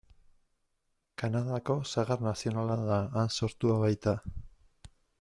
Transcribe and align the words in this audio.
Kanadako 1.23 1.77
sagar 1.91 2.25
nazionala 2.31 2.81
da, 2.91 2.99
han 3.21 3.33
sortua 3.41 3.81
baita. 3.87 4.19